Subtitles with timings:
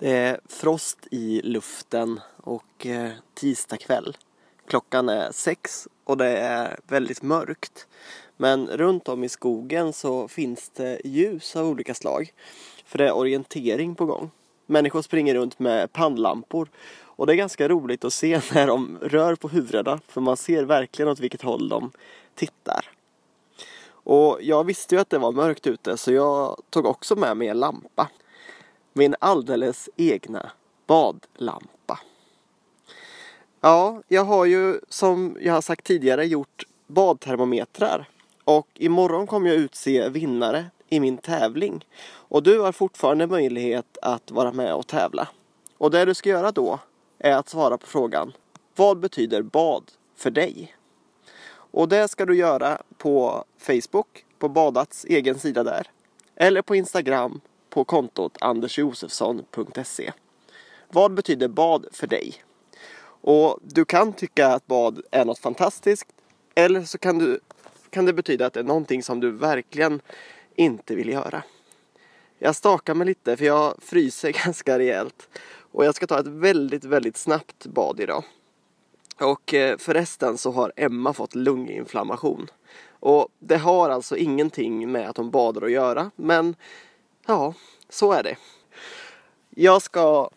[0.00, 4.16] Det är frost i luften och eh, tisdag kväll.
[4.66, 7.86] Klockan är sex och det är väldigt mörkt.
[8.36, 12.32] Men runt om i skogen så finns det ljus av olika slag.
[12.84, 14.30] För det är orientering på gång.
[14.66, 16.68] Människor springer runt med pannlampor.
[17.00, 20.00] Och det är ganska roligt att se när de rör på huvudena.
[20.08, 21.90] För man ser verkligen åt vilket håll de
[22.34, 22.90] tittar.
[23.90, 27.48] Och jag visste ju att det var mörkt ute så jag tog också med mig
[27.48, 28.10] en lampa
[28.92, 30.50] min alldeles egna
[30.86, 31.98] badlampa.
[33.60, 38.08] Ja, jag har ju som jag har sagt tidigare gjort badtermometrar
[38.44, 41.86] och imorgon kommer jag utse vinnare i min tävling.
[42.12, 45.28] Och du har fortfarande möjlighet att vara med och tävla.
[45.78, 46.78] Och det du ska göra då
[47.18, 48.32] är att svara på frågan
[48.76, 49.84] Vad betyder bad
[50.16, 50.76] för dig?
[51.72, 55.86] Och det ska du göra på Facebook, på Badats egen sida där.
[56.36, 60.12] Eller på Instagram på kontot andersjosefsson.se.
[60.88, 62.34] Vad betyder bad för dig?
[63.22, 66.08] Och du kan tycka att bad är något fantastiskt
[66.54, 67.40] eller så kan, du,
[67.90, 70.00] kan det betyda att det är någonting som du verkligen
[70.54, 71.42] inte vill göra.
[72.38, 75.28] Jag stakar mig lite för jag fryser ganska rejält
[75.72, 78.24] och jag ska ta ett väldigt, väldigt snabbt bad idag.
[79.20, 82.46] Och eh, förresten så har Emma fått lunginflammation.
[83.00, 86.56] Och det har alltså ingenting med att hon badar att göra men
[87.26, 87.54] Ja,
[87.88, 88.36] så är det.
[89.50, 90.30] Jag ska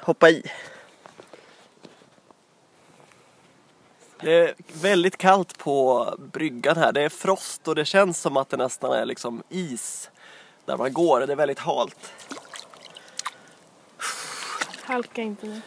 [0.00, 0.42] hoppa i.
[4.20, 6.92] Det är väldigt kallt på bryggan här.
[6.92, 10.10] Det är frost och det känns som att det nästan är liksom is
[10.64, 11.20] där man går.
[11.20, 12.12] Det är väldigt halt.
[14.82, 15.60] Halka inte nu.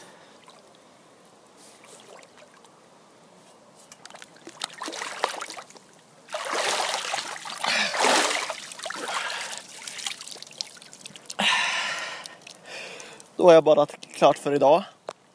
[13.44, 14.84] Då har jag badat klart för idag.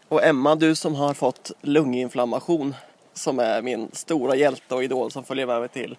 [0.09, 2.75] Och Emma, du som har fått lunginflammation
[3.15, 5.97] som är min stora hjälte och idol som följer med mig till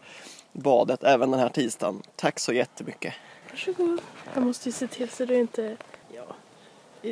[0.52, 2.02] badet även den här tisdagen.
[2.16, 3.14] Tack så jättemycket.
[3.50, 4.02] Varsågod.
[4.34, 5.78] Jag måste ju se till så du inte...
[6.14, 6.24] Ja.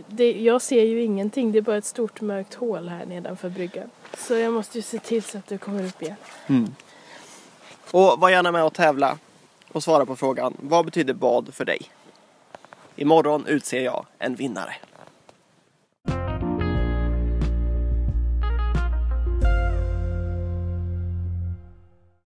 [0.07, 3.89] Det, jag ser ju ingenting, det är bara ett stort mörkt hål här nedanför bryggan.
[4.17, 6.15] Så jag måste ju se till så att du kommer upp igen.
[6.47, 6.75] Mm.
[7.91, 9.17] Och var gärna med och tävla
[9.71, 10.53] och svara på frågan.
[10.59, 11.81] Vad betyder bad för dig?
[12.99, 14.75] Imorgon utser jag en vinnare.